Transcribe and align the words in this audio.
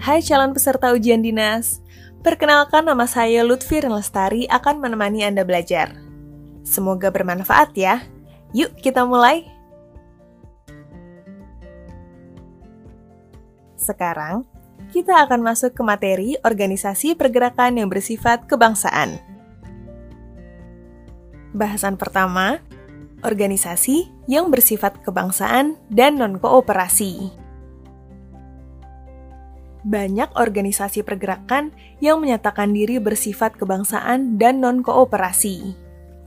Hai 0.00 0.24
calon 0.24 0.56
peserta 0.56 0.96
ujian 0.96 1.20
dinas. 1.20 1.84
Perkenalkan 2.24 2.88
nama 2.88 3.04
saya 3.04 3.44
Lutfi 3.44 3.84
Lestari 3.84 4.48
akan 4.48 4.80
menemani 4.80 5.28
Anda 5.28 5.44
belajar. 5.44 5.92
Semoga 6.64 7.12
bermanfaat 7.12 7.76
ya. 7.76 8.00
Yuk 8.56 8.80
kita 8.80 9.04
mulai. 9.04 9.44
Sekarang, 13.76 14.48
kita 14.88 15.20
akan 15.20 15.44
masuk 15.44 15.76
ke 15.76 15.82
materi 15.84 16.40
organisasi 16.48 17.12
pergerakan 17.12 17.84
yang 17.84 17.92
bersifat 17.92 18.48
kebangsaan. 18.48 19.20
Bahasan 21.52 22.00
pertama, 22.00 22.64
organisasi 23.20 24.08
yang 24.24 24.48
bersifat 24.48 25.04
kebangsaan 25.04 25.76
dan 25.92 26.16
non-kooperasi. 26.16 27.49
Banyak 29.80 30.36
organisasi 30.36 31.00
pergerakan 31.06 31.72
yang 32.04 32.20
menyatakan 32.20 32.76
diri 32.76 33.00
bersifat 33.00 33.56
kebangsaan 33.56 34.36
dan 34.36 34.60
non-kooperasi. 34.60 35.72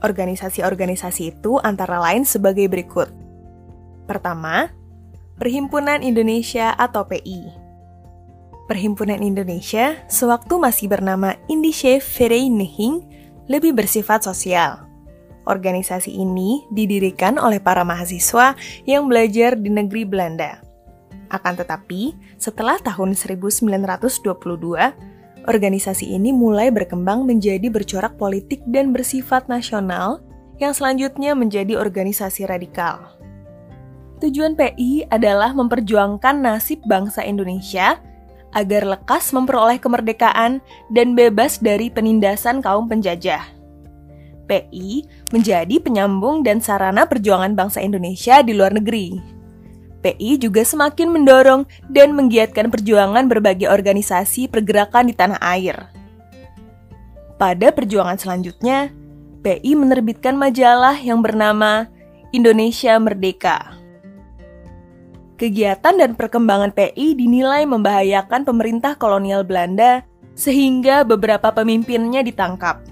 Organisasi-organisasi 0.02 1.38
itu 1.38 1.62
antara 1.62 2.02
lain 2.02 2.26
sebagai 2.26 2.66
berikut. 2.66 3.08
Pertama, 4.04 4.68
Perhimpunan 5.34 5.98
Indonesia 6.06 6.70
atau 6.78 7.10
PI. 7.10 7.50
Perhimpunan 8.70 9.18
Indonesia 9.18 9.98
sewaktu 10.06 10.62
masih 10.62 10.86
bernama 10.86 11.34
Indische 11.50 11.98
Vereniging 11.98 13.02
lebih 13.50 13.74
bersifat 13.74 14.22
sosial. 14.24 14.86
Organisasi 15.44 16.14
ini 16.14 16.64
didirikan 16.72 17.36
oleh 17.36 17.58
para 17.60 17.84
mahasiswa 17.84 18.56
yang 18.88 19.10
belajar 19.10 19.58
di 19.58 19.68
negeri 19.68 20.08
Belanda. 20.08 20.63
Akan 21.34 21.58
tetapi, 21.58 22.14
setelah 22.38 22.78
tahun 22.78 23.18
1922, 23.18 24.22
organisasi 25.50 26.14
ini 26.14 26.30
mulai 26.30 26.70
berkembang 26.70 27.26
menjadi 27.26 27.66
bercorak 27.66 28.14
politik 28.14 28.62
dan 28.70 28.94
bersifat 28.94 29.50
nasional 29.50 30.22
yang 30.62 30.70
selanjutnya 30.70 31.34
menjadi 31.34 31.74
organisasi 31.74 32.46
radikal. 32.46 33.18
Tujuan 34.22 34.54
PI 34.54 35.10
adalah 35.10 35.50
memperjuangkan 35.58 36.38
nasib 36.38 36.78
bangsa 36.86 37.26
Indonesia 37.26 37.98
agar 38.54 38.86
lekas 38.86 39.34
memperoleh 39.34 39.82
kemerdekaan 39.82 40.62
dan 40.94 41.18
bebas 41.18 41.58
dari 41.58 41.90
penindasan 41.90 42.62
kaum 42.62 42.86
penjajah. 42.86 43.42
PI 44.46 45.02
menjadi 45.34 45.82
penyambung 45.82 46.46
dan 46.46 46.62
sarana 46.62 47.10
perjuangan 47.10 47.58
bangsa 47.58 47.82
Indonesia 47.82 48.38
di 48.46 48.54
luar 48.54 48.78
negeri. 48.78 49.33
PI 50.04 50.36
juga 50.36 50.60
semakin 50.60 51.08
mendorong 51.08 51.64
dan 51.88 52.12
menggiatkan 52.12 52.68
perjuangan 52.68 53.24
berbagai 53.24 53.72
organisasi 53.72 54.52
pergerakan 54.52 55.08
di 55.08 55.16
tanah 55.16 55.40
air. 55.40 55.88
Pada 57.40 57.72
perjuangan 57.72 58.20
selanjutnya, 58.20 58.92
PI 59.40 59.72
menerbitkan 59.80 60.36
majalah 60.36 61.00
yang 61.00 61.24
bernama 61.24 61.88
Indonesia 62.36 63.00
Merdeka. 63.00 63.80
Kegiatan 65.40 65.98
dan 65.98 66.14
perkembangan 66.14 66.70
PI 66.76 67.18
dinilai 67.18 67.66
membahayakan 67.66 68.46
pemerintah 68.46 68.94
kolonial 69.00 69.42
Belanda 69.42 70.04
sehingga 70.38 71.02
beberapa 71.02 71.50
pemimpinnya 71.50 72.22
ditangkap. 72.22 72.84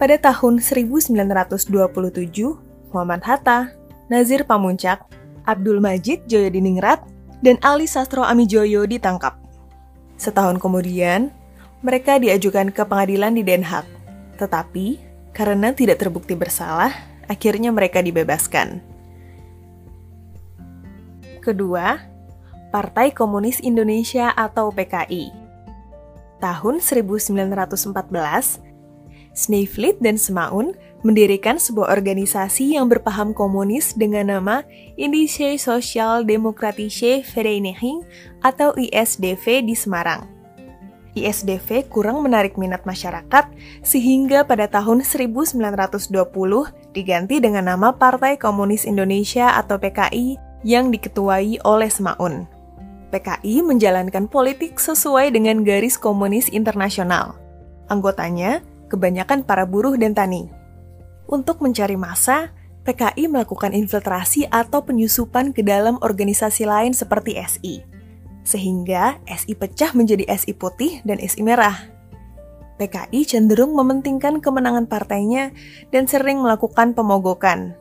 Pada 0.00 0.16
tahun 0.18 0.58
1927, 0.58 1.70
Muhammad 2.90 3.22
Hatta, 3.22 3.70
Nazir 4.08 4.42
Pamuncak, 4.48 5.06
Abdul 5.44 5.82
Majid 5.82 6.26
Joyodiningrat, 6.30 7.02
dan 7.42 7.58
Ali 7.60 7.90
Sastro 7.90 8.22
Amijoyo 8.22 8.86
ditangkap. 8.86 9.34
Setahun 10.14 10.62
kemudian, 10.62 11.34
mereka 11.82 12.22
diajukan 12.22 12.70
ke 12.70 12.86
pengadilan 12.86 13.34
di 13.34 13.42
Den 13.42 13.66
Haag. 13.66 13.84
Tetapi, 14.38 15.02
karena 15.34 15.74
tidak 15.74 15.98
terbukti 15.98 16.38
bersalah, 16.38 16.94
akhirnya 17.26 17.74
mereka 17.74 17.98
dibebaskan. 17.98 18.78
Kedua, 21.42 21.98
Partai 22.70 23.10
Komunis 23.10 23.58
Indonesia 23.58 24.30
atau 24.30 24.70
PKI. 24.70 25.34
Tahun 26.38 26.78
1914, 26.78 28.62
Sneevliet 29.34 29.98
dan 29.98 30.14
Semaun 30.14 30.78
mendirikan 31.02 31.58
sebuah 31.58 31.90
organisasi 31.90 32.78
yang 32.78 32.86
berpaham 32.86 33.34
komunis 33.34 33.94
dengan 33.94 34.30
nama 34.30 34.62
Indische 34.94 35.58
Social 35.58 36.22
Demokratische 36.22 37.26
Vereniging 37.26 38.06
atau 38.40 38.74
ISDV 38.78 39.66
di 39.66 39.74
Semarang. 39.74 40.26
ISDV 41.12 41.92
kurang 41.92 42.24
menarik 42.24 42.56
minat 42.56 42.88
masyarakat 42.88 43.44
sehingga 43.84 44.48
pada 44.48 44.64
tahun 44.64 45.04
1920 45.04 46.08
diganti 46.96 47.36
dengan 47.36 47.68
nama 47.68 47.92
Partai 47.92 48.40
Komunis 48.40 48.88
Indonesia 48.88 49.52
atau 49.60 49.76
PKI 49.76 50.40
yang 50.64 50.88
diketuai 50.88 51.60
oleh 51.68 51.90
Semaun. 51.92 52.48
PKI 53.12 53.60
menjalankan 53.60 54.24
politik 54.24 54.80
sesuai 54.80 55.36
dengan 55.36 55.60
garis 55.68 56.00
komunis 56.00 56.48
internasional. 56.48 57.36
Anggotanya 57.92 58.64
kebanyakan 58.88 59.44
para 59.44 59.68
buruh 59.68 60.00
dan 60.00 60.16
tani. 60.16 60.61
Untuk 61.32 61.64
mencari 61.64 61.96
masa, 61.96 62.52
PKI 62.84 63.32
melakukan 63.32 63.72
infiltrasi 63.72 64.52
atau 64.52 64.84
penyusupan 64.84 65.56
ke 65.56 65.64
dalam 65.64 65.96
organisasi 66.04 66.68
lain 66.68 66.92
seperti 66.92 67.40
SI. 67.40 67.80
Sehingga 68.44 69.16
SI 69.24 69.56
pecah 69.56 69.96
menjadi 69.96 70.28
SI 70.28 70.52
putih 70.52 71.00
dan 71.08 71.16
SI 71.24 71.40
merah. 71.40 71.88
PKI 72.76 73.24
cenderung 73.24 73.72
mementingkan 73.72 74.44
kemenangan 74.44 74.84
partainya 74.84 75.56
dan 75.88 76.04
sering 76.04 76.44
melakukan 76.44 76.92
pemogokan. 76.92 77.80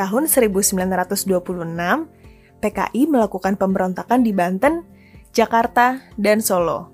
Tahun 0.00 0.24
1926, 0.24 1.28
PKI 2.64 3.02
melakukan 3.04 3.60
pemberontakan 3.60 4.24
di 4.24 4.32
Banten, 4.32 4.80
Jakarta, 5.36 6.00
dan 6.16 6.40
Solo. 6.40 6.88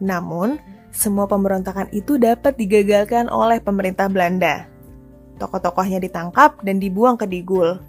Namun, 0.00 0.71
semua 0.92 1.24
pemberontakan 1.24 1.88
itu 1.90 2.20
dapat 2.20 2.60
digagalkan 2.60 3.32
oleh 3.32 3.64
pemerintah 3.64 4.12
Belanda. 4.12 4.68
Tokoh-tokohnya 5.40 6.04
ditangkap 6.04 6.60
dan 6.60 6.76
dibuang 6.76 7.16
ke 7.16 7.24
Digul. 7.24 7.80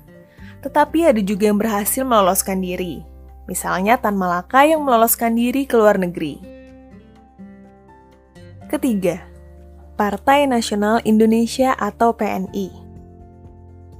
Tetapi 0.63 1.11
ada 1.11 1.19
juga 1.19 1.51
yang 1.51 1.59
berhasil 1.59 2.07
meloloskan 2.07 2.63
diri. 2.63 3.03
Misalnya 3.43 3.99
Tan 3.99 4.15
Malaka 4.15 4.63
yang 4.63 4.87
meloloskan 4.87 5.35
diri 5.35 5.67
ke 5.67 5.75
luar 5.75 5.99
negeri. 5.99 6.39
Ketiga, 8.71 9.19
Partai 9.99 10.47
Nasional 10.47 11.03
Indonesia 11.03 11.75
atau 11.75 12.15
PNI. 12.15 12.71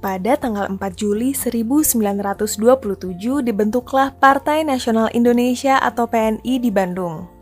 Pada 0.00 0.40
tanggal 0.40 0.64
4 0.72 0.80
Juli 0.96 1.36
1927 1.36 3.44
dibentuklah 3.44 4.16
Partai 4.16 4.64
Nasional 4.64 5.12
Indonesia 5.12 5.76
atau 5.76 6.08
PNI 6.08 6.56
di 6.56 6.72
Bandung. 6.72 7.33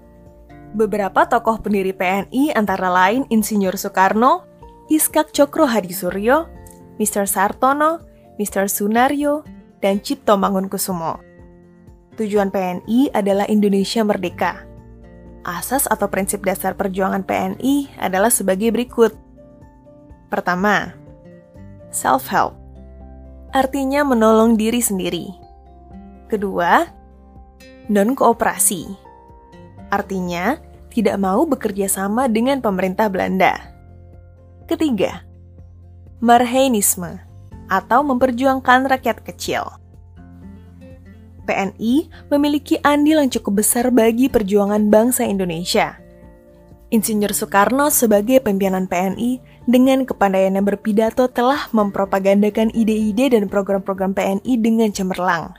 Beberapa 0.72 1.28
tokoh 1.28 1.60
pendiri 1.60 1.93
PNI 1.93 2.56
antara 2.56 2.88
lain 2.88 3.28
Insinyur 3.28 3.77
Soekarno, 3.77 4.49
Iskak 4.88 5.28
Cokro 5.28 5.69
Hadisuryo, 5.69 6.49
Mr. 6.97 7.28
Sartono, 7.28 8.00
Mr. 8.41 8.72
Sunario, 8.72 9.44
dan 9.84 10.00
Cipto 10.00 10.41
Mangunkusumo. 10.41 11.21
Tujuan 12.16 12.49
PNI 12.49 13.12
adalah 13.12 13.44
Indonesia 13.53 14.00
merdeka. 14.00 14.65
Asas 15.44 15.84
atau 15.84 16.09
prinsip 16.09 16.41
dasar 16.41 16.72
perjuangan 16.72 17.21
PNI 17.21 17.93
adalah 18.00 18.33
sebagai 18.33 18.72
berikut. 18.72 19.12
Pertama, 20.33 20.97
self-help. 21.93 22.56
Artinya 23.53 24.09
menolong 24.09 24.56
diri 24.56 24.81
sendiri. 24.81 25.28
Kedua, 26.33 26.89
non-kooperasi 27.92 29.11
artinya 29.92 30.56
tidak 30.89 31.21
mau 31.21 31.44
bekerja 31.44 31.86
sama 31.92 32.33
dengan 32.33 32.65
pemerintah 32.65 33.12
Belanda. 33.12 33.60
Ketiga, 34.65 35.21
Marhainisme 36.24 37.21
atau 37.68 38.00
memperjuangkan 38.06 38.89
rakyat 38.89 39.21
kecil. 39.27 39.68
PNI 41.42 42.06
memiliki 42.30 42.78
andil 42.86 43.18
yang 43.18 43.33
cukup 43.33 43.60
besar 43.66 43.91
bagi 43.91 44.30
perjuangan 44.30 44.86
bangsa 44.89 45.27
Indonesia. 45.27 45.98
Insinyur 46.92 47.34
Soekarno 47.34 47.89
sebagai 47.91 48.39
pimpinan 48.44 48.86
PNI 48.86 49.42
dengan 49.66 50.04
kepandaiannya 50.04 50.62
berpidato 50.62 51.27
telah 51.27 51.66
mempropagandakan 51.74 52.71
ide-ide 52.77 53.33
dan 53.33 53.48
program-program 53.50 54.12
PNI 54.15 54.54
dengan 54.60 54.92
cemerlang. 54.92 55.56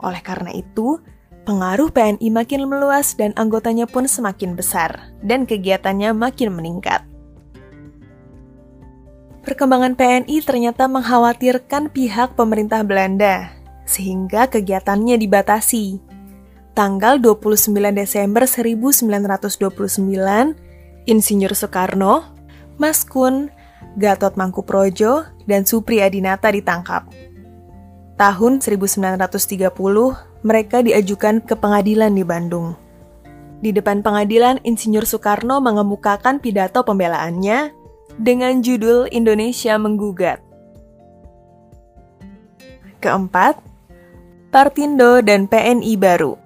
Oleh 0.00 0.24
karena 0.24 0.50
itu, 0.56 0.98
Pengaruh 1.44 1.92
PNI 1.92 2.32
makin 2.32 2.64
meluas 2.64 3.12
dan 3.20 3.36
anggotanya 3.36 3.84
pun 3.84 4.08
semakin 4.08 4.56
besar, 4.56 5.12
dan 5.20 5.44
kegiatannya 5.44 6.16
makin 6.16 6.56
meningkat. 6.56 7.04
Perkembangan 9.44 9.92
PNI 9.92 10.40
ternyata 10.40 10.88
mengkhawatirkan 10.88 11.92
pihak 11.92 12.32
pemerintah 12.32 12.80
Belanda, 12.80 13.52
sehingga 13.84 14.48
kegiatannya 14.48 15.20
dibatasi. 15.20 16.00
tanggal 16.74 17.22
29 17.22 17.94
Desember 17.94 18.50
1929, 18.50 20.58
Insinyur 21.06 21.54
Soekarno, 21.54 22.26
Mas 22.82 23.06
Kun, 23.06 23.54
Gatot 23.94 24.34
Mangkuprojo, 24.34 25.22
dan 25.46 25.62
Supri 25.68 26.02
Adinata 26.02 26.50
ditangkap. 26.50 27.06
Tahun 28.14 28.62
1930, 28.62 29.74
mereka 30.46 30.86
diajukan 30.86 31.42
ke 31.42 31.58
pengadilan 31.58 32.14
di 32.14 32.22
Bandung. 32.22 32.78
Di 33.58 33.74
depan 33.74 34.06
pengadilan, 34.06 34.62
Insinyur 34.62 35.02
Soekarno 35.02 35.58
mengemukakan 35.58 36.38
pidato 36.38 36.86
pembelaannya 36.86 37.74
dengan 38.14 38.62
judul 38.62 39.10
Indonesia 39.10 39.74
Menggugat. 39.82 40.38
Keempat, 43.02 43.58
Partindo 44.54 45.18
dan 45.18 45.50
PNI 45.50 45.98
baru. 45.98 46.38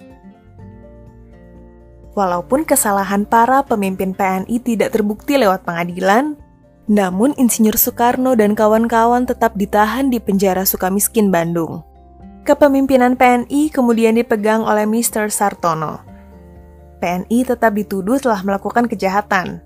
Walaupun 2.17 2.65
kesalahan 2.65 3.29
para 3.29 3.61
pemimpin 3.61 4.17
PNI 4.17 4.57
tidak 4.65 4.97
terbukti 4.97 5.37
lewat 5.37 5.69
pengadilan, 5.69 6.41
namun 6.89 7.37
Insinyur 7.37 7.77
Soekarno 7.77 8.33
dan 8.33 8.57
kawan-kawan 8.57 9.29
tetap 9.29 9.53
ditahan 9.61 10.09
di 10.09 10.17
penjara 10.17 10.65
Sukamiskin 10.65 11.29
Bandung. 11.29 11.85
Kepemimpinan 12.49 13.13
PNI 13.13 13.69
kemudian 13.69 14.17
dipegang 14.17 14.65
oleh 14.65 14.89
Mr. 14.89 15.29
Sartono. 15.29 16.01
PNI 17.05 17.45
tetap 17.45 17.77
dituduh 17.77 18.17
telah 18.17 18.41
melakukan 18.41 18.89
kejahatan. 18.89 19.61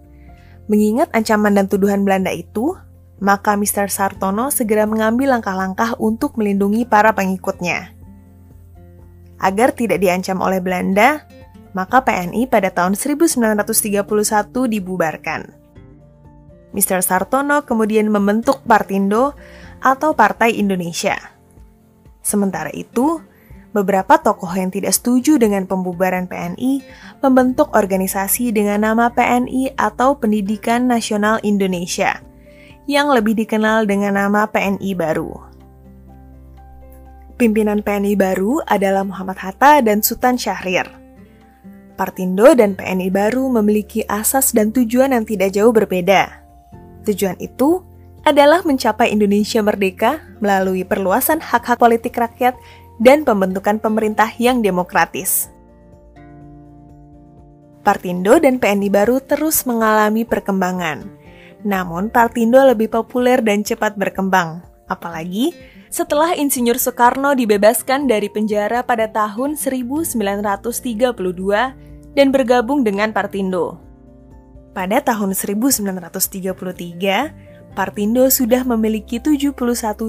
Mengingat 0.66 1.14
ancaman 1.14 1.54
dan 1.54 1.70
tuduhan 1.70 2.02
Belanda 2.02 2.34
itu, 2.34 2.74
maka 3.22 3.54
Mr. 3.54 3.86
Sartono 3.86 4.50
segera 4.50 4.82
mengambil 4.82 5.38
langkah-langkah 5.38 5.94
untuk 6.02 6.34
melindungi 6.34 6.82
para 6.82 7.14
pengikutnya. 7.14 7.94
Agar 9.38 9.78
tidak 9.78 10.02
diancam 10.02 10.42
oleh 10.42 10.58
Belanda, 10.58 11.22
maka 11.70 12.02
PNI 12.02 12.50
pada 12.50 12.74
tahun 12.74 12.98
1931 12.98 14.02
dibubarkan. 14.66 15.61
Mr. 16.72 17.04
Sartono 17.04 17.64
kemudian 17.68 18.08
membentuk 18.08 18.64
Partindo 18.64 19.36
atau 19.84 20.16
Partai 20.16 20.56
Indonesia. 20.56 21.16
Sementara 22.24 22.72
itu, 22.72 23.20
beberapa 23.76 24.20
tokoh 24.20 24.52
yang 24.52 24.72
tidak 24.72 24.96
setuju 24.96 25.36
dengan 25.36 25.64
pembubaran 25.68 26.28
PNI 26.28 26.84
membentuk 27.20 27.72
organisasi 27.72 28.52
dengan 28.52 28.84
nama 28.84 29.12
PNI 29.12 29.76
atau 29.76 30.16
Pendidikan 30.16 30.86
Nasional 30.86 31.42
Indonesia, 31.44 32.20
yang 32.86 33.10
lebih 33.10 33.36
dikenal 33.36 33.84
dengan 33.84 34.16
nama 34.16 34.48
PNI 34.48 34.92
Baru. 34.96 35.52
Pimpinan 37.42 37.82
PNI 37.82 38.14
baru 38.14 38.62
adalah 38.70 39.02
Muhammad 39.02 39.34
Hatta 39.34 39.82
dan 39.82 39.98
Sultan 39.98 40.38
Syahrir. 40.38 40.86
Partindo 41.98 42.54
dan 42.54 42.78
PNI 42.78 43.10
baru 43.10 43.50
memiliki 43.50 44.06
asas 44.06 44.54
dan 44.54 44.70
tujuan 44.70 45.10
yang 45.10 45.26
tidak 45.26 45.50
jauh 45.50 45.74
berbeda. 45.74 46.41
Tujuan 47.06 47.38
itu 47.42 47.82
adalah 48.22 48.62
mencapai 48.62 49.10
Indonesia 49.10 49.58
merdeka 49.60 50.22
melalui 50.38 50.86
perluasan 50.86 51.42
hak-hak 51.42 51.78
politik 51.78 52.14
rakyat 52.14 52.54
dan 53.02 53.26
pembentukan 53.26 53.82
pemerintah 53.82 54.30
yang 54.38 54.62
demokratis. 54.62 55.50
Partindo 57.82 58.38
dan 58.38 58.62
PNI 58.62 58.94
baru 58.94 59.18
terus 59.18 59.66
mengalami 59.66 60.22
perkembangan. 60.22 61.02
Namun, 61.66 62.14
Partindo 62.14 62.62
lebih 62.62 62.94
populer 62.94 63.42
dan 63.42 63.66
cepat 63.66 63.98
berkembang, 63.98 64.62
apalagi 64.86 65.50
setelah 65.90 66.38
Insinyur 66.38 66.78
Soekarno 66.78 67.34
dibebaskan 67.34 68.06
dari 68.06 68.30
penjara 68.30 68.86
pada 68.86 69.10
tahun 69.10 69.58
1932 69.58 70.54
dan 72.14 72.26
bergabung 72.30 72.86
dengan 72.86 73.10
Partindo. 73.10 73.91
Pada 74.72 75.04
tahun 75.04 75.36
1933, 75.36 77.52
Partindo 77.72 78.28
sudah 78.28 78.68
memiliki 78.68 79.16
71 79.16 79.56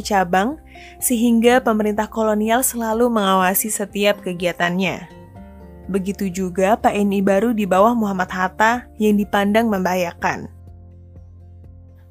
cabang, 0.04 0.60
sehingga 1.00 1.64
pemerintah 1.64 2.12
kolonial 2.12 2.60
selalu 2.60 3.08
mengawasi 3.08 3.72
setiap 3.72 4.20
kegiatannya. 4.20 5.08
Begitu 5.88 6.28
juga 6.28 6.76
PNI 6.76 7.24
baru 7.24 7.56
di 7.56 7.64
bawah 7.64 7.96
Muhammad 7.96 8.28
Hatta 8.36 8.92
yang 9.00 9.16
dipandang 9.16 9.72
membahayakan. 9.72 10.52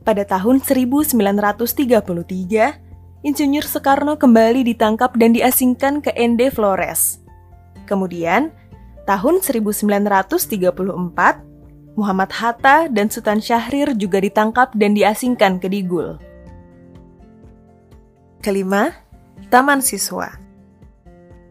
Pada 0.08 0.25
tahun 0.25 0.64
1933, 0.64 2.81
Insinyur 3.22 3.66
Soekarno 3.69 4.16
kembali 4.16 4.64
ditangkap 4.72 5.12
dan 5.20 5.37
diasingkan 5.37 6.00
ke 6.00 6.16
ND 6.16 6.48
Flores. 6.48 7.20
Kemudian, 7.84 8.56
Tahun 9.02 9.43
1934, 9.43 11.43
Muhammad 11.93 12.33
Hatta 12.33 12.89
dan 12.89 13.12
Sultan 13.12 13.41
Syahrir 13.41 13.93
juga 14.00 14.17
ditangkap 14.17 14.73
dan 14.73 14.97
diasingkan 14.97 15.61
ke 15.61 15.69
Digul. 15.69 16.17
Kelima, 18.41 18.97
Taman 19.53 19.85
Siswa. 19.85 20.33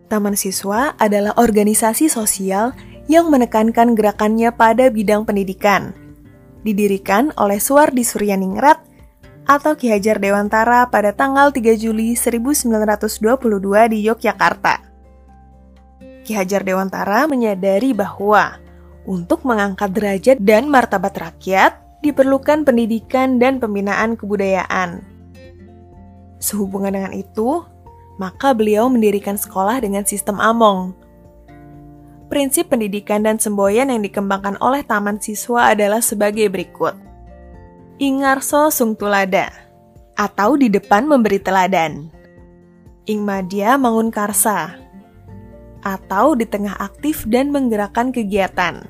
Taman 0.10 0.36
Siswa 0.36 0.98
adalah 0.98 1.38
organisasi 1.38 2.12
sosial 2.12 2.74
yang 3.06 3.30
menekankan 3.30 3.94
gerakannya 3.94 4.50
pada 4.52 4.90
bidang 4.90 5.24
pendidikan. 5.24 5.94
Didirikan 6.66 7.32
oleh 7.38 7.62
Suwardi 7.62 8.04
Suryaningrat 8.04 8.82
atau 9.46 9.78
Ki 9.78 9.94
Hajar 9.94 10.18
Dewantara 10.22 10.90
pada 10.90 11.14
tanggal 11.14 11.54
3 11.54 11.80
Juli 11.80 12.18
1922 12.18 13.94
di 13.94 14.00
Yogyakarta. 14.10 14.76
Ki 16.22 16.34
Hajar 16.38 16.62
Dewantara 16.62 17.26
menyadari 17.26 17.96
bahwa 17.96 18.62
untuk 19.06 19.42
mengangkat 19.48 19.92
derajat 19.94 20.38
dan 20.42 20.70
martabat 20.70 21.14
rakyat 21.18 21.78
diperlukan 22.02 22.66
pendidikan 22.66 23.38
dan 23.38 23.62
pembinaan 23.62 24.18
kebudayaan. 24.18 25.06
Sehubungan 26.42 26.98
dengan 26.98 27.14
itu, 27.14 27.62
maka 28.18 28.54
beliau 28.58 28.90
mendirikan 28.90 29.38
sekolah 29.38 29.82
dengan 29.82 30.06
sistem 30.06 30.42
among. 30.42 30.98
Prinsip 32.30 32.72
pendidikan 32.72 33.22
dan 33.22 33.38
semboyan 33.38 33.94
yang 33.94 34.02
dikembangkan 34.02 34.58
oleh 34.64 34.82
Taman 34.82 35.22
Siswa 35.22 35.70
adalah 35.74 36.02
sebagai 36.02 36.50
berikut. 36.50 36.98
Ingarso 38.02 38.74
Sungtulada, 38.74 39.54
atau 40.18 40.58
di 40.58 40.72
depan 40.72 41.06
memberi 41.06 41.38
teladan. 41.38 42.10
Ingmadia 43.06 43.78
Mangun 43.78 44.10
Karsa, 44.10 44.78
atau 45.82 46.38
di 46.38 46.46
tengah 46.46 46.78
aktif 46.78 47.26
dan 47.30 47.50
menggerakkan 47.50 48.14
kegiatan. 48.14 48.86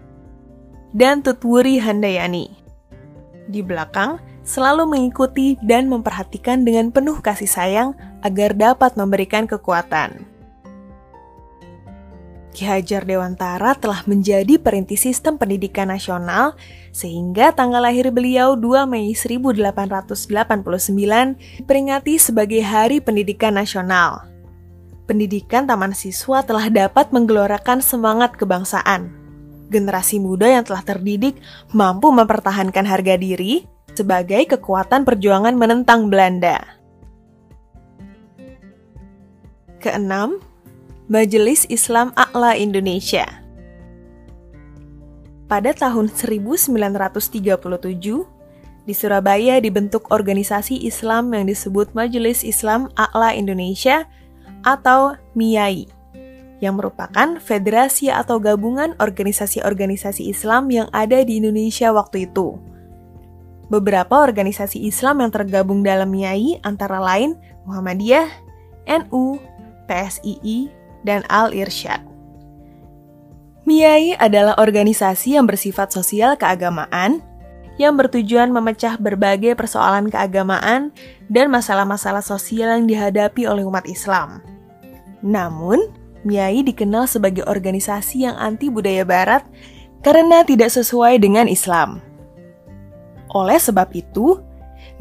Dan 0.92 1.24
Tutwuri 1.24 1.80
Handayani. 1.80 2.52
Di 3.48 3.64
belakang, 3.64 4.20
selalu 4.44 4.90
mengikuti 4.90 5.56
dan 5.64 5.88
memperhatikan 5.88 6.68
dengan 6.68 6.92
penuh 6.92 7.24
kasih 7.24 7.48
sayang 7.48 7.90
agar 8.22 8.54
dapat 8.54 9.00
memberikan 9.00 9.48
kekuatan. 9.48 10.28
Ki 12.52 12.68
Hajar 12.68 13.08
Dewantara 13.08 13.80
telah 13.80 14.04
menjadi 14.04 14.60
perintis 14.60 15.08
sistem 15.08 15.40
pendidikan 15.40 15.88
nasional 15.88 16.60
sehingga 16.92 17.56
tanggal 17.56 17.80
lahir 17.80 18.12
beliau 18.12 18.60
2 18.60 18.92
Mei 18.92 19.16
1889 19.16 21.64
diperingati 21.64 22.20
sebagai 22.20 22.60
Hari 22.60 23.00
Pendidikan 23.00 23.56
Nasional 23.56 24.31
pendidikan 25.06 25.66
taman 25.66 25.96
siswa 25.96 26.46
telah 26.46 26.70
dapat 26.70 27.10
menggelorakan 27.14 27.82
semangat 27.82 28.38
kebangsaan. 28.38 29.14
Generasi 29.72 30.20
muda 30.20 30.52
yang 30.52 30.68
telah 30.68 30.84
terdidik 30.84 31.40
mampu 31.72 32.12
mempertahankan 32.12 32.84
harga 32.84 33.16
diri 33.16 33.64
sebagai 33.96 34.56
kekuatan 34.56 35.08
perjuangan 35.08 35.56
menentang 35.56 36.12
Belanda. 36.12 36.60
Keenam, 39.82 40.38
Majelis 41.12 41.68
Islam 41.68 42.16
A'la 42.16 42.56
Indonesia. 42.56 43.28
Pada 45.52 45.76
tahun 45.76 46.08
1937, 46.08 48.24
di 48.82 48.98
Surabaya 48.98 49.62
dibentuk 49.62 50.10
organisasi 50.10 50.88
Islam 50.88 51.30
yang 51.36 51.46
disebut 51.46 51.94
Majelis 51.94 52.42
Islam 52.42 52.90
A'la 52.96 53.36
Indonesia 53.36 54.08
atau 54.62 55.18
MIAI, 55.34 55.90
yang 56.62 56.78
merupakan 56.78 57.42
federasi 57.42 58.14
atau 58.14 58.38
gabungan 58.38 58.94
organisasi-organisasi 59.02 60.30
Islam 60.30 60.70
yang 60.70 60.88
ada 60.94 61.26
di 61.26 61.42
Indonesia 61.42 61.90
waktu 61.90 62.30
itu. 62.30 62.56
Beberapa 63.72 64.22
organisasi 64.22 64.84
Islam 64.84 65.26
yang 65.26 65.32
tergabung 65.32 65.82
dalam 65.82 66.12
MIAI 66.12 66.62
antara 66.62 67.02
lain 67.02 67.40
Muhammadiyah, 67.66 68.28
NU, 68.86 69.40
PSII, 69.88 70.70
dan 71.08 71.24
Al-Irsyad. 71.32 72.04
MIAI 73.66 74.18
adalah 74.18 74.58
organisasi 74.60 75.38
yang 75.40 75.48
bersifat 75.48 75.94
sosial 75.94 76.36
keagamaan 76.36 77.24
yang 77.80 77.96
bertujuan 77.96 78.52
memecah 78.52 79.00
berbagai 79.00 79.56
persoalan 79.56 80.12
keagamaan 80.12 80.92
dan 81.32 81.48
masalah-masalah 81.48 82.22
sosial 82.22 82.76
yang 82.78 82.86
dihadapi 82.86 83.48
oleh 83.48 83.64
umat 83.64 83.88
Islam. 83.88 84.51
Namun, 85.22 85.80
MIAI 86.22 86.62
dikenal 86.66 87.10
sebagai 87.10 87.46
organisasi 87.50 88.30
yang 88.30 88.38
anti 88.38 88.70
budaya 88.70 89.02
barat 89.02 89.42
karena 90.06 90.46
tidak 90.46 90.70
sesuai 90.74 91.22
dengan 91.22 91.50
Islam. 91.50 92.02
Oleh 93.34 93.58
sebab 93.58 93.90
itu, 93.96 94.38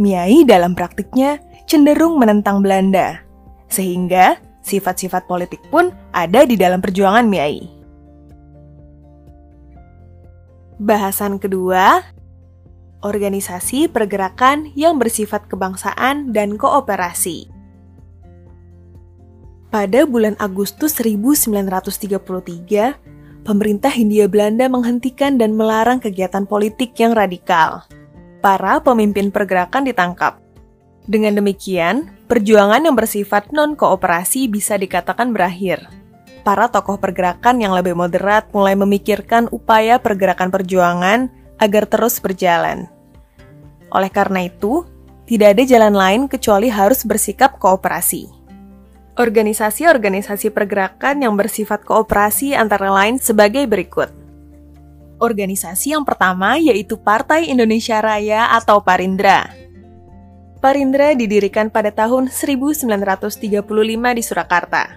MIAI 0.01 0.49
dalam 0.49 0.73
praktiknya 0.73 1.41
cenderung 1.69 2.17
menentang 2.17 2.65
Belanda, 2.65 3.21
sehingga 3.69 4.41
sifat-sifat 4.65 5.29
politik 5.29 5.61
pun 5.69 5.93
ada 6.13 6.45
di 6.45 6.57
dalam 6.57 6.81
perjuangan 6.81 7.27
MIAI. 7.29 7.81
Bahasan 10.81 11.37
kedua, 11.37 12.01
organisasi 13.05 13.93
pergerakan 13.93 14.73
yang 14.73 14.97
bersifat 14.97 15.49
kebangsaan 15.49 16.33
dan 16.33 16.57
kooperasi. 16.57 17.60
Pada 19.71 20.03
bulan 20.03 20.35
Agustus 20.43 20.99
1933, 20.99 21.47
pemerintah 23.47 23.95
Hindia 23.95 24.27
Belanda 24.27 24.67
menghentikan 24.67 25.39
dan 25.39 25.55
melarang 25.55 26.03
kegiatan 26.03 26.43
politik 26.43 26.99
yang 26.99 27.15
radikal. 27.15 27.87
Para 28.43 28.83
pemimpin 28.83 29.31
pergerakan 29.31 29.87
ditangkap. 29.87 30.43
Dengan 31.07 31.39
demikian, 31.39 32.11
perjuangan 32.27 32.83
yang 32.83 32.99
bersifat 32.99 33.55
non-kooperasi 33.55 34.51
bisa 34.51 34.75
dikatakan 34.75 35.31
berakhir. 35.31 35.87
Para 36.43 36.67
tokoh 36.67 36.99
pergerakan 36.99 37.63
yang 37.63 37.71
lebih 37.71 37.95
moderat 37.95 38.51
mulai 38.51 38.75
memikirkan 38.75 39.47
upaya 39.55 40.03
pergerakan 40.03 40.51
perjuangan 40.51 41.31
agar 41.63 41.87
terus 41.87 42.19
berjalan. 42.19 42.91
Oleh 43.95 44.11
karena 44.11 44.51
itu, 44.51 44.83
tidak 45.31 45.55
ada 45.55 45.63
jalan 45.63 45.95
lain 45.95 46.23
kecuali 46.27 46.67
harus 46.67 47.07
bersikap 47.07 47.63
kooperasi. 47.63 48.40
Organisasi-organisasi 49.21 50.49
pergerakan 50.49 51.21
yang 51.21 51.37
bersifat 51.37 51.85
kooperasi 51.85 52.57
antara 52.57 52.89
lain 52.89 53.21
sebagai 53.21 53.69
berikut. 53.69 54.09
Organisasi 55.21 55.93
yang 55.93 56.09
pertama 56.09 56.57
yaitu 56.57 56.97
Partai 56.97 57.53
Indonesia 57.53 58.01
Raya 58.01 58.49
atau 58.57 58.81
Parindra. 58.81 59.53
Parindra 60.65 61.13
didirikan 61.13 61.69
pada 61.69 61.93
tahun 61.93 62.33
1935 62.33 63.61
di 64.17 64.23
Surakarta. 64.25 64.97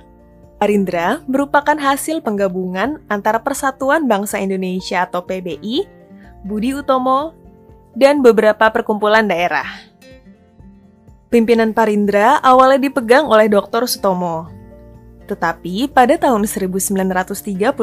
Parindra 0.56 1.20
merupakan 1.28 1.76
hasil 1.76 2.24
penggabungan 2.24 3.04
antara 3.12 3.44
Persatuan 3.44 4.08
Bangsa 4.08 4.40
Indonesia 4.40 5.04
atau 5.04 5.28
PBI, 5.28 5.84
Budi 6.48 6.72
Utomo, 6.72 7.36
dan 7.92 8.24
beberapa 8.24 8.72
perkumpulan 8.72 9.28
daerah. 9.28 9.68
Pimpinan 11.34 11.74
Parindra 11.74 12.38
awalnya 12.46 12.94
dipegang 12.94 13.26
oleh 13.26 13.50
Dr. 13.50 13.90
Sutomo. 13.90 14.54
Tetapi 15.26 15.90
pada 15.90 16.14
tahun 16.14 16.46
1938, 16.46 17.74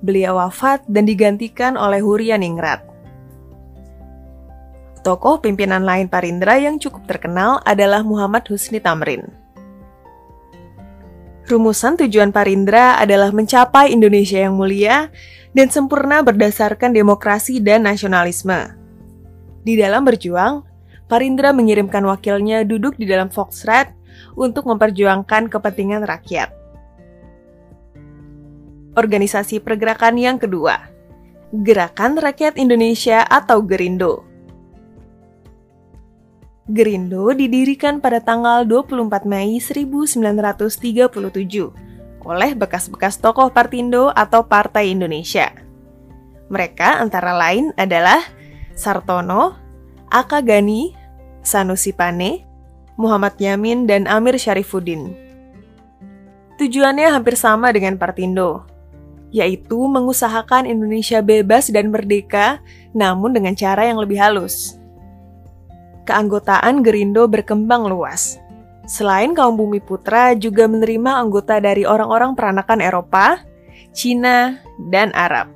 beliau 0.00 0.40
wafat 0.40 0.80
dan 0.88 1.04
digantikan 1.04 1.76
oleh 1.76 2.00
Hurian 2.00 2.40
Ningrat. 2.40 2.80
Tokoh 5.04 5.44
pimpinan 5.44 5.84
lain 5.84 6.08
Parindra 6.08 6.56
yang 6.56 6.80
cukup 6.80 7.04
terkenal 7.04 7.60
adalah 7.68 8.00
Muhammad 8.00 8.48
Husni 8.48 8.80
Tamrin. 8.80 9.28
Rumusan 11.44 12.00
tujuan 12.00 12.32
Parindra 12.32 12.96
adalah 12.96 13.28
mencapai 13.28 13.92
Indonesia 13.92 14.40
yang 14.40 14.56
mulia 14.56 15.12
dan 15.52 15.68
sempurna 15.68 16.24
berdasarkan 16.24 16.96
demokrasi 16.96 17.60
dan 17.60 17.84
nasionalisme. 17.84 18.72
Di 19.68 19.76
dalam 19.76 20.00
berjuang, 20.08 20.64
Parindra 21.06 21.54
mengirimkan 21.54 22.02
wakilnya 22.02 22.66
duduk 22.66 22.98
di 22.98 23.06
dalam 23.06 23.30
Foxrat 23.30 23.94
untuk 24.34 24.66
memperjuangkan 24.66 25.46
kepentingan 25.46 26.02
rakyat. 26.02 26.50
Organisasi 28.96 29.62
pergerakan 29.62 30.18
yang 30.18 30.40
kedua, 30.40 30.88
Gerakan 31.54 32.18
Rakyat 32.18 32.58
Indonesia 32.58 33.22
atau 33.22 33.62
Gerindo. 33.62 34.26
Gerindo 36.66 37.30
didirikan 37.30 38.02
pada 38.02 38.18
tanggal 38.18 38.66
24 38.66 39.22
Mei 39.22 39.62
1937 39.62 41.06
oleh 42.26 42.50
bekas-bekas 42.58 43.22
tokoh 43.22 43.54
Partindo 43.54 44.10
atau 44.10 44.42
Partai 44.42 44.90
Indonesia. 44.90 45.54
Mereka 46.50 46.98
antara 46.98 47.30
lain 47.38 47.70
adalah 47.78 48.18
Sartono, 48.74 49.65
Aka 50.10 50.42
Gani, 50.42 50.94
Sanusi 51.42 51.90
Pane, 51.90 52.46
Muhammad 52.94 53.36
Yamin, 53.38 53.84
dan 53.84 54.06
Amir 54.06 54.38
Syarifuddin. 54.38 55.12
Tujuannya 56.56 57.12
hampir 57.12 57.36
sama 57.36 57.68
dengan 57.74 58.00
Partindo, 58.00 58.64
yaitu 59.28 59.76
mengusahakan 59.76 60.64
Indonesia 60.64 61.20
bebas 61.20 61.68
dan 61.68 61.92
merdeka, 61.92 62.64
namun 62.96 63.36
dengan 63.36 63.52
cara 63.52 63.84
yang 63.84 64.00
lebih 64.00 64.16
halus. 64.16 64.80
Keanggotaan 66.08 66.80
Gerindo 66.80 67.26
berkembang 67.28 67.84
luas. 67.90 68.40
Selain 68.86 69.34
kaum 69.34 69.58
bumi 69.58 69.82
putra 69.82 70.38
juga 70.38 70.70
menerima 70.70 71.18
anggota 71.18 71.58
dari 71.58 71.82
orang-orang 71.82 72.38
peranakan 72.38 72.78
Eropa, 72.78 73.42
Cina, 73.90 74.62
dan 74.94 75.10
Arab. 75.12 75.55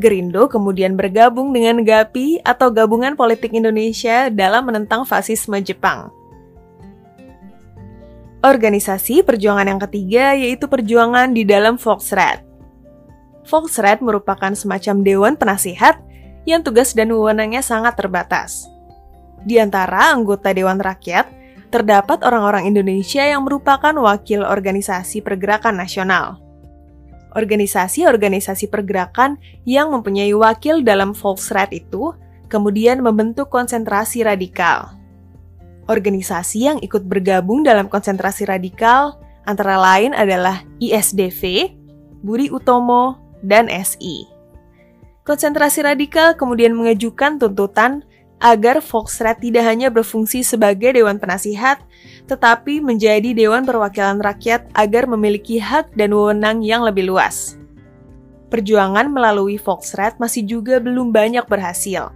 Gerindo 0.00 0.48
kemudian 0.48 0.96
bergabung 0.96 1.52
dengan 1.52 1.84
GAPI 1.84 2.40
atau 2.40 2.72
Gabungan 2.72 3.20
Politik 3.20 3.52
Indonesia 3.52 4.32
dalam 4.32 4.64
menentang 4.64 5.04
fasisme 5.04 5.60
Jepang. 5.60 6.08
Organisasi 8.40 9.20
perjuangan 9.20 9.68
yang 9.68 9.80
ketiga 9.84 10.32
yaitu 10.32 10.64
perjuangan 10.64 11.36
di 11.36 11.44
dalam 11.44 11.76
Volksrat. 11.76 12.40
Volksrat 13.44 14.00
merupakan 14.00 14.56
semacam 14.56 15.04
dewan 15.04 15.34
penasihat 15.36 16.00
yang 16.48 16.64
tugas 16.64 16.96
dan 16.96 17.12
wewenangnya 17.12 17.60
sangat 17.60 18.00
terbatas. 18.00 18.64
Di 19.44 19.60
antara 19.60 20.16
anggota 20.16 20.56
Dewan 20.56 20.80
Rakyat, 20.80 21.28
terdapat 21.68 22.24
orang-orang 22.24 22.72
Indonesia 22.72 23.20
yang 23.20 23.44
merupakan 23.44 23.92
wakil 23.92 24.48
organisasi 24.48 25.20
pergerakan 25.20 25.76
nasional 25.76 26.40
organisasi-organisasi 27.34 28.70
pergerakan 28.70 29.38
yang 29.66 29.94
mempunyai 29.94 30.34
wakil 30.34 30.82
dalam 30.82 31.14
Volksrat 31.14 31.70
itu 31.70 32.14
kemudian 32.50 33.00
membentuk 33.00 33.48
konsentrasi 33.48 34.26
radikal. 34.26 34.98
Organisasi 35.86 36.58
yang 36.70 36.78
ikut 36.82 37.06
bergabung 37.06 37.62
dalam 37.66 37.90
konsentrasi 37.90 38.46
radikal 38.46 39.18
antara 39.46 39.78
lain 39.78 40.14
adalah 40.14 40.62
ISDV, 40.78 41.72
Budi 42.22 42.50
Utomo, 42.50 43.18
dan 43.40 43.66
SI. 43.70 44.28
Konsentrasi 45.24 45.86
radikal 45.86 46.34
kemudian 46.34 46.74
mengajukan 46.74 47.38
tuntutan 47.38 48.04
agar 48.40 48.80
Volksrat 48.80 49.38
tidak 49.44 49.68
hanya 49.68 49.92
berfungsi 49.92 50.40
sebagai 50.40 50.96
dewan 50.96 51.20
penasihat, 51.20 51.76
tetapi 52.30 52.78
menjadi 52.78 53.34
dewan 53.34 53.66
perwakilan 53.66 54.22
rakyat 54.22 54.70
agar 54.78 55.10
memiliki 55.10 55.58
hak 55.58 55.90
dan 55.98 56.14
wewenang 56.14 56.62
yang 56.62 56.86
lebih 56.86 57.10
luas. 57.10 57.58
Perjuangan 58.54 59.10
melalui 59.10 59.58
Volksrat 59.58 60.22
masih 60.22 60.46
juga 60.46 60.78
belum 60.78 61.10
banyak 61.10 61.42
berhasil. 61.50 62.14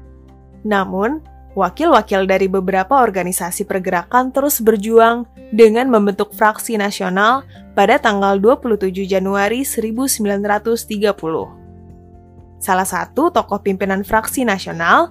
Namun, 0.62 1.18
wakil-wakil 1.58 2.30
dari 2.30 2.46
beberapa 2.46 3.02
organisasi 3.02 3.66
pergerakan 3.66 4.30
terus 4.30 4.62
berjuang 4.62 5.26
dengan 5.50 5.90
membentuk 5.90 6.30
fraksi 6.30 6.78
nasional 6.78 7.42
pada 7.74 7.98
tanggal 7.98 8.38
27 8.38 8.94
Januari 9.06 9.66
1930. 9.66 12.62
Salah 12.62 12.86
satu 12.86 13.34
tokoh 13.34 13.58
pimpinan 13.62 14.06
fraksi 14.06 14.46
nasional 14.46 15.10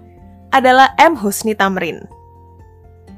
adalah 0.52 0.96
M. 0.96 1.16
Husni 1.20 1.56
Tamrin. 1.56 2.23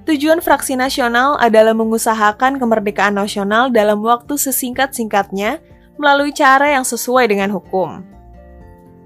Tujuan 0.05 0.37
fraksi 0.37 0.77
nasional 0.77 1.33
adalah 1.41 1.73
mengusahakan 1.73 2.61
kemerdekaan 2.61 3.17
nasional 3.17 3.73
dalam 3.73 4.05
waktu 4.05 4.37
sesingkat-singkatnya 4.37 5.57
melalui 5.97 6.29
cara 6.29 6.77
yang 6.77 6.85
sesuai 6.85 7.25
dengan 7.25 7.49
hukum. 7.49 8.05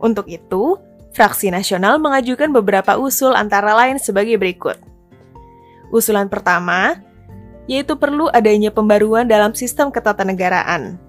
Untuk 0.03 0.27
itu, 0.27 0.75
fraksi 1.15 1.55
nasional 1.55 2.03
mengajukan 2.03 2.51
beberapa 2.51 2.99
usul 2.99 3.31
antara 3.31 3.71
lain 3.79 3.95
sebagai 3.95 4.35
berikut. 4.35 4.75
Usulan 5.87 6.27
pertama, 6.27 6.99
yaitu 7.63 7.95
perlu 7.95 8.27
adanya 8.35 8.67
pembaruan 8.67 9.23
dalam 9.23 9.55
sistem 9.55 9.95
ketatanegaraan. 9.95 10.99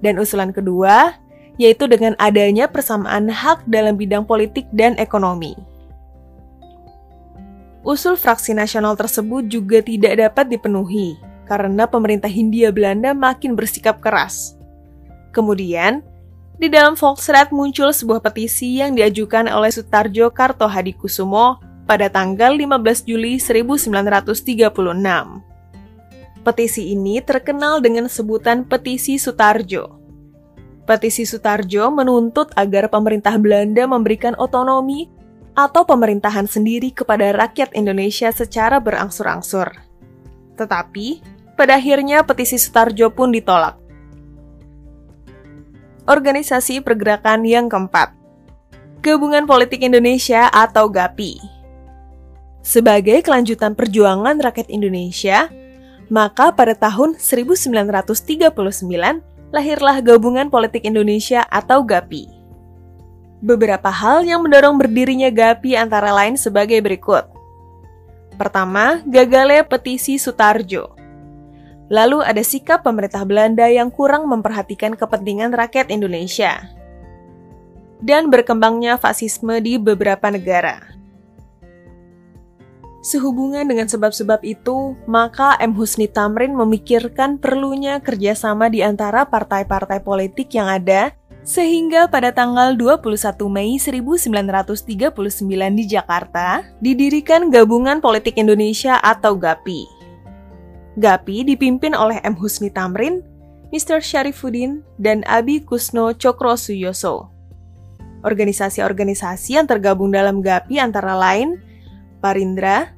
Dan 0.00 0.16
usulan 0.16 0.56
kedua, 0.56 1.20
yaitu 1.60 1.84
dengan 1.84 2.16
adanya 2.16 2.64
persamaan 2.64 3.28
hak 3.28 3.60
dalam 3.68 4.00
bidang 4.00 4.24
politik 4.24 4.64
dan 4.72 4.96
ekonomi. 4.96 5.52
Usul 7.84 8.16
fraksi 8.16 8.56
nasional 8.56 8.96
tersebut 8.96 9.44
juga 9.44 9.84
tidak 9.84 10.16
dapat 10.16 10.48
dipenuhi 10.48 11.20
karena 11.44 11.84
pemerintah 11.84 12.32
Hindia 12.32 12.72
Belanda 12.72 13.12
makin 13.12 13.52
bersikap 13.52 14.00
keras. 14.00 14.56
Kemudian, 15.36 16.00
di 16.56 16.72
dalam 16.72 16.96
Volksrat 16.96 17.52
muncul 17.52 17.92
sebuah 17.92 18.24
petisi 18.24 18.80
yang 18.80 18.96
diajukan 18.96 19.52
oleh 19.52 19.68
Sutarjo 19.68 20.32
Karto 20.32 20.64
Hadikusumo 20.64 21.60
pada 21.84 22.08
tanggal 22.08 22.56
15 22.56 23.04
Juli 23.04 23.36
1936. 23.36 24.72
Petisi 26.40 26.92
ini 26.92 27.20
terkenal 27.20 27.84
dengan 27.84 28.08
sebutan 28.08 28.64
Petisi 28.64 29.20
Sutarjo. 29.20 30.00
Petisi 30.88 31.28
Sutarjo 31.28 31.92
menuntut 31.92 32.52
agar 32.56 32.88
pemerintah 32.88 33.36
Belanda 33.36 33.84
memberikan 33.88 34.32
otonomi 34.36 35.08
atau 35.54 35.86
pemerintahan 35.86 36.50
sendiri 36.50 36.90
kepada 36.90 37.30
rakyat 37.30 37.72
Indonesia 37.78 38.28
secara 38.34 38.82
berangsur-angsur. 38.82 39.70
Tetapi, 40.58 41.22
pada 41.54 41.78
akhirnya 41.78 42.26
petisi 42.26 42.58
Sutarjo 42.58 43.10
pun 43.14 43.30
ditolak. 43.30 43.78
Organisasi 46.04 46.84
Pergerakan 46.84 47.48
yang 47.48 47.72
keempat 47.72 48.12
Gabungan 49.00 49.48
Politik 49.48 49.80
Indonesia 49.80 50.52
atau 50.52 50.92
GAPI 50.92 51.40
Sebagai 52.60 53.24
kelanjutan 53.24 53.72
perjuangan 53.72 54.36
rakyat 54.36 54.68
Indonesia, 54.68 55.48
maka 56.12 56.52
pada 56.52 56.76
tahun 56.76 57.16
1939 57.16 58.52
lahirlah 59.48 59.96
Gabungan 60.04 60.52
Politik 60.52 60.84
Indonesia 60.84 61.46
atau 61.48 61.80
GAPI. 61.80 62.43
Beberapa 63.44 63.92
hal 63.92 64.24
yang 64.24 64.40
mendorong 64.40 64.80
berdirinya 64.80 65.28
GAPI 65.28 65.76
antara 65.76 66.16
lain 66.16 66.40
sebagai 66.40 66.80
berikut. 66.80 67.28
Pertama, 68.40 69.04
gagalnya 69.04 69.60
petisi 69.68 70.16
Sutarjo. 70.16 70.96
Lalu 71.92 72.24
ada 72.24 72.40
sikap 72.40 72.80
pemerintah 72.80 73.20
Belanda 73.28 73.68
yang 73.68 73.92
kurang 73.92 74.24
memperhatikan 74.32 74.96
kepentingan 74.96 75.52
rakyat 75.52 75.92
Indonesia. 75.92 76.72
Dan 78.00 78.32
berkembangnya 78.32 78.96
fasisme 78.96 79.60
di 79.60 79.76
beberapa 79.76 80.32
negara. 80.32 80.80
Sehubungan 83.04 83.68
dengan 83.68 83.84
sebab-sebab 83.84 84.40
itu, 84.40 84.96
maka 85.04 85.60
M. 85.60 85.76
Husni 85.76 86.08
Tamrin 86.08 86.56
memikirkan 86.56 87.36
perlunya 87.36 88.00
kerjasama 88.00 88.72
di 88.72 88.80
antara 88.80 89.28
partai-partai 89.28 90.00
politik 90.00 90.56
yang 90.56 90.72
ada, 90.72 91.12
sehingga 91.44 92.08
pada 92.08 92.32
tanggal 92.32 92.72
21 92.72 93.36
Mei 93.52 93.76
1939 93.76 95.44
di 95.76 95.84
Jakarta, 95.84 96.64
didirikan 96.80 97.52
Gabungan 97.52 98.00
Politik 98.00 98.40
Indonesia 98.40 98.96
atau 99.04 99.36
GAPI. 99.36 99.84
GAPI 100.96 101.54
dipimpin 101.54 101.92
oleh 101.92 102.16
M. 102.24 102.32
Husni 102.40 102.72
Tamrin, 102.72 103.20
Mr. 103.70 104.00
Syarifuddin, 104.00 104.80
dan 104.96 105.20
Abi 105.28 105.60
Kusno 105.60 106.16
Cokro 106.16 106.56
Suyoso. 106.56 107.28
Organisasi-organisasi 108.24 109.60
yang 109.60 109.68
tergabung 109.68 110.16
dalam 110.16 110.40
GAPI 110.40 110.80
antara 110.80 111.12
lain 111.12 111.60
Parindra, 112.24 112.88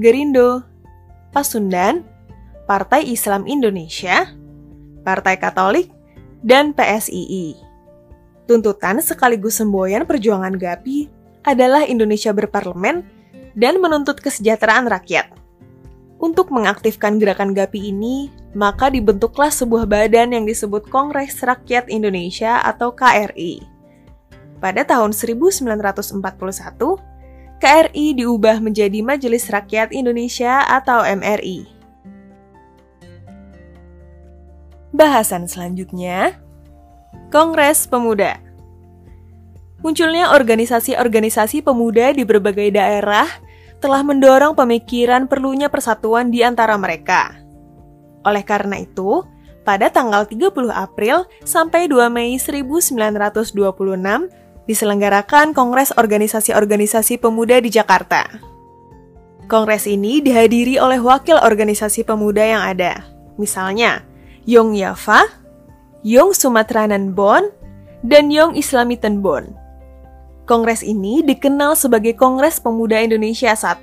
Gerindo, 0.00 0.64
Pasundan, 1.36 2.00
Partai 2.64 3.04
Islam 3.12 3.44
Indonesia, 3.44 4.24
Partai 5.04 5.36
Katolik, 5.36 5.92
dan 6.40 6.72
PSII. 6.72 7.69
Tuntutan 8.48 9.02
sekaligus 9.04 9.58
semboyan 9.58 10.08
perjuangan 10.08 10.56
GAPI 10.56 11.08
adalah 11.44 11.84
Indonesia 11.84 12.30
berparlemen 12.30 13.04
dan 13.56 13.80
menuntut 13.80 14.20
kesejahteraan 14.20 14.86
rakyat. 14.86 15.32
Untuk 16.20 16.52
mengaktifkan 16.52 17.16
gerakan 17.16 17.56
GAPI 17.56 17.96
ini, 17.96 18.28
maka 18.52 18.92
dibentuklah 18.92 19.48
sebuah 19.48 19.88
badan 19.88 20.36
yang 20.36 20.44
disebut 20.44 20.84
Kongres 20.92 21.40
Rakyat 21.40 21.88
Indonesia 21.88 22.60
atau 22.60 22.92
KRI. 22.92 23.64
Pada 24.60 24.84
tahun 24.84 25.16
1941, 25.16 26.20
KRI 27.56 28.06
diubah 28.20 28.60
menjadi 28.60 29.00
Majelis 29.00 29.48
Rakyat 29.48 29.96
Indonesia 29.96 30.68
atau 30.68 31.00
MRI. 31.00 31.64
Bahasan 34.92 35.48
selanjutnya, 35.48 36.36
Kongres 37.30 37.90
Pemuda. 37.90 38.38
Munculnya 39.80 40.36
organisasi-organisasi 40.36 41.64
pemuda 41.64 42.12
di 42.12 42.22
berbagai 42.22 42.74
daerah 42.74 43.26
telah 43.80 44.04
mendorong 44.04 44.52
pemikiran 44.52 45.24
perlunya 45.24 45.72
persatuan 45.72 46.28
di 46.28 46.44
antara 46.44 46.76
mereka. 46.76 47.32
Oleh 48.28 48.44
karena 48.44 48.76
itu, 48.84 49.24
pada 49.64 49.88
tanggal 49.88 50.28
30 50.28 50.52
April 50.68 51.24
sampai 51.42 51.88
2 51.88 52.12
Mei 52.12 52.36
1926, 52.36 53.56
diselenggarakan 54.68 55.56
Kongres 55.56 55.96
Organisasi-Organisasi 55.96 57.16
Pemuda 57.18 57.56
di 57.58 57.72
Jakarta. 57.72 58.28
Kongres 59.50 59.88
ini 59.90 60.22
dihadiri 60.22 60.78
oleh 60.78 61.02
wakil 61.02 61.40
organisasi 61.40 62.06
pemuda 62.06 62.44
yang 62.44 62.62
ada, 62.62 63.02
misalnya 63.34 64.06
Yong 64.46 64.78
Yava, 64.78 65.39
Yong 66.00 66.32
Sumatranan 66.32 67.12
Bon, 67.12 67.44
dan 68.00 68.32
Yong 68.32 68.56
Islamiten 68.56 69.20
Bon. 69.20 69.44
Kongres 70.48 70.80
ini 70.80 71.20
dikenal 71.20 71.76
sebagai 71.76 72.16
Kongres 72.16 72.56
Pemuda 72.56 72.96
Indonesia 72.98 73.52
I. 73.52 73.76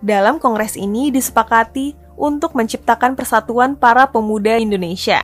Dalam 0.00 0.40
kongres 0.40 0.76
ini 0.76 1.12
disepakati 1.12 1.96
untuk 2.16 2.56
menciptakan 2.56 3.12
persatuan 3.16 3.76
para 3.76 4.08
pemuda 4.08 4.56
Indonesia. 4.56 5.20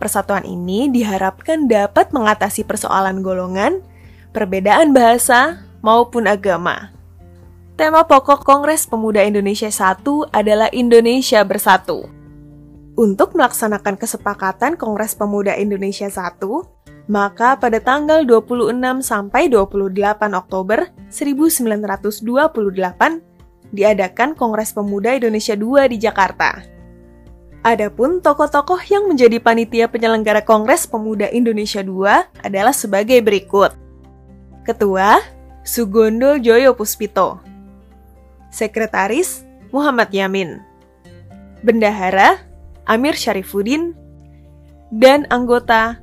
Persatuan 0.00 0.44
ini 0.44 0.88
diharapkan 0.88 1.68
dapat 1.68 2.12
mengatasi 2.12 2.64
persoalan 2.64 3.20
golongan, 3.20 3.84
perbedaan 4.32 4.92
bahasa, 4.96 5.64
maupun 5.80 6.28
agama. 6.28 6.92
Tema 7.76 8.04
pokok 8.04 8.44
Kongres 8.44 8.84
Pemuda 8.84 9.24
Indonesia 9.24 9.72
I 9.72 9.96
adalah 10.36 10.68
Indonesia 10.72 11.40
Bersatu. 11.44 12.19
Untuk 13.00 13.32
melaksanakan 13.32 13.96
kesepakatan 13.96 14.76
Kongres 14.76 15.16
Pemuda 15.16 15.56
Indonesia 15.56 16.12
I, 16.12 16.36
maka 17.08 17.56
pada 17.56 17.80
tanggal 17.80 18.28
26 18.28 18.76
sampai 19.00 19.48
28 19.48 20.20
Oktober 20.36 20.92
1928 21.08 22.20
diadakan 23.72 24.36
Kongres 24.36 24.76
Pemuda 24.76 25.16
Indonesia 25.16 25.56
II 25.56 25.80
di 25.88 25.96
Jakarta. 25.96 26.60
Adapun 27.64 28.20
tokoh-tokoh 28.20 28.84
yang 28.92 29.08
menjadi 29.08 29.40
panitia 29.40 29.88
penyelenggara 29.88 30.44
Kongres 30.44 30.84
Pemuda 30.84 31.32
Indonesia 31.32 31.80
II 31.80 32.04
adalah 32.44 32.76
sebagai 32.76 33.24
berikut. 33.24 33.72
Ketua, 34.68 35.24
Sugondo 35.64 36.36
Joyo 36.36 36.76
Puspito. 36.76 37.40
Sekretaris, 38.52 39.40
Muhammad 39.72 40.12
Yamin. 40.12 40.60
Bendahara, 41.64 42.49
Amir 42.86 43.16
Syarifuddin. 43.16 43.96
Dan 44.90 45.26
anggota, 45.30 46.02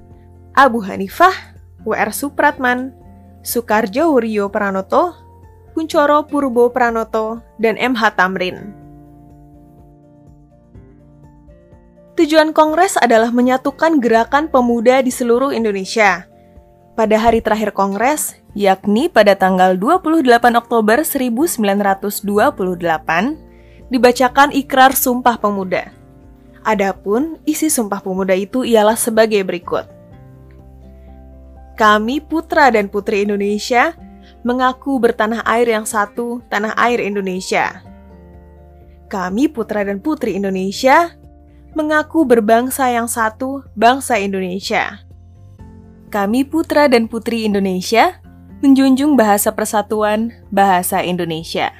Abu 0.56 0.80
Hanifah, 0.82 1.36
W.R. 1.84 2.12
Supratman, 2.16 2.96
Sukarjo 3.44 4.16
Wuryo 4.16 4.52
Pranoto, 4.52 5.14
Kuncoro 5.76 6.26
Purbo 6.26 6.72
Pranoto, 6.74 7.44
dan 7.62 7.78
M.H. 7.78 8.18
Tamrin. 8.18 8.88
Tujuan 12.18 12.50
Kongres 12.50 12.98
adalah 12.98 13.30
menyatukan 13.30 14.02
gerakan 14.02 14.50
pemuda 14.50 15.06
di 15.06 15.14
seluruh 15.14 15.54
Indonesia. 15.54 16.26
Pada 16.98 17.22
hari 17.22 17.46
terakhir 17.46 17.78
Kongres, 17.78 18.42
yakni 18.58 19.06
pada 19.06 19.38
tanggal 19.38 19.78
28 19.78 20.26
Oktober 20.58 21.06
1928, 21.06 22.18
dibacakan 23.94 24.50
ikrar 24.50 24.98
Sumpah 24.98 25.38
Pemuda. 25.38 25.94
Adapun 26.68 27.40
isi 27.48 27.72
Sumpah 27.72 28.04
Pemuda 28.04 28.36
itu 28.36 28.68
ialah 28.68 29.00
sebagai 29.00 29.40
berikut. 29.48 29.88
Kami 31.80 32.20
putra 32.20 32.68
dan 32.68 32.92
putri 32.92 33.24
Indonesia 33.24 33.96
mengaku 34.44 35.00
bertanah 35.00 35.48
air 35.48 35.72
yang 35.72 35.88
satu, 35.88 36.44
tanah 36.52 36.76
air 36.76 37.00
Indonesia. 37.00 37.88
Kami 39.08 39.48
putra 39.48 39.88
dan 39.88 40.04
putri 40.04 40.36
Indonesia 40.36 41.16
mengaku 41.72 42.28
berbangsa 42.28 42.92
yang 42.92 43.08
satu, 43.08 43.64
bangsa 43.72 44.20
Indonesia. 44.20 45.08
Kami 46.12 46.44
putra 46.44 46.92
dan 46.92 47.08
putri 47.08 47.48
Indonesia 47.48 48.20
menjunjung 48.60 49.16
bahasa 49.16 49.56
persatuan, 49.56 50.36
bahasa 50.52 51.00
Indonesia. 51.00 51.72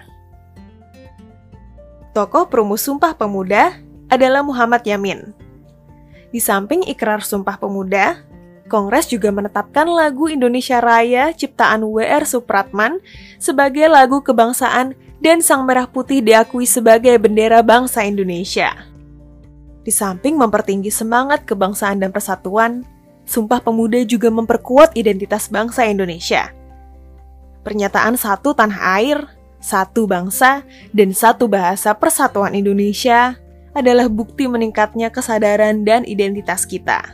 Tokoh 2.16 2.48
perumus 2.48 2.88
Sumpah 2.88 3.18
Pemuda 3.18 3.87
adalah 4.08 4.44
Muhammad 4.44 4.84
Yamin. 4.84 5.32
Di 6.32 6.40
samping 6.44 6.84
ikrar 6.88 7.24
Sumpah 7.24 7.56
Pemuda, 7.56 8.20
Kongres 8.68 9.08
juga 9.08 9.32
menetapkan 9.32 9.88
lagu 9.88 10.28
Indonesia 10.28 10.84
Raya 10.84 11.32
ciptaan 11.32 11.88
W.R. 11.88 12.28
Supratman 12.28 13.00
sebagai 13.40 13.88
lagu 13.88 14.20
kebangsaan 14.20 14.92
dan 15.24 15.40
Sang 15.40 15.64
Merah 15.64 15.88
Putih 15.88 16.20
diakui 16.20 16.68
sebagai 16.68 17.16
bendera 17.16 17.64
bangsa 17.64 18.04
Indonesia. 18.04 18.76
Di 19.88 19.92
samping 19.96 20.36
mempertinggi 20.36 20.92
semangat 20.92 21.48
kebangsaan 21.48 22.04
dan 22.04 22.12
persatuan, 22.12 22.84
Sumpah 23.24 23.64
Pemuda 23.64 24.04
juga 24.04 24.28
memperkuat 24.28 24.96
identitas 25.00 25.48
bangsa 25.48 25.88
Indonesia. 25.88 26.52
Pernyataan 27.64 28.20
satu 28.20 28.52
tanah 28.56 28.80
air, 29.00 29.20
satu 29.60 30.08
bangsa, 30.08 30.64
dan 30.92 31.12
satu 31.12 31.48
bahasa 31.48 31.92
persatuan 31.96 32.56
Indonesia 32.56 33.36
adalah 33.78 34.10
bukti 34.10 34.50
meningkatnya 34.50 35.14
kesadaran 35.14 35.86
dan 35.86 36.02
identitas 36.10 36.66
kita. 36.66 37.06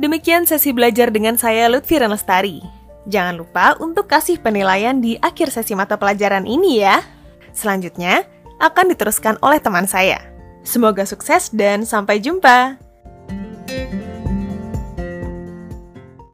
Demikian 0.00 0.48
sesi 0.48 0.72
belajar 0.72 1.12
dengan 1.12 1.36
saya 1.36 1.68
Lutfi 1.68 2.00
Renestari. 2.00 2.64
Jangan 3.04 3.36
lupa 3.36 3.76
untuk 3.82 4.08
kasih 4.08 4.40
penilaian 4.40 4.96
di 4.96 5.20
akhir 5.20 5.52
sesi 5.52 5.76
mata 5.76 6.00
pelajaran 6.00 6.48
ini 6.48 6.80
ya. 6.80 7.04
Selanjutnya 7.52 8.24
akan 8.64 8.96
diteruskan 8.96 9.36
oleh 9.44 9.60
teman 9.60 9.84
saya. 9.84 10.24
Semoga 10.64 11.04
sukses 11.04 11.52
dan 11.52 11.84
sampai 11.84 12.16
jumpa. 12.16 12.89